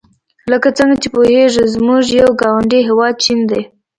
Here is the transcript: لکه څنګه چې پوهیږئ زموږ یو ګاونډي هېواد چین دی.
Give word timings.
لکه 0.51 0.69
څنګه 0.77 0.95
چې 1.01 1.07
پوهیږئ 1.15 1.65
زموږ 1.75 2.03
یو 2.19 2.29
ګاونډي 2.41 2.79
هېواد 2.87 3.13
چین 3.23 3.39
دی. 3.49 3.61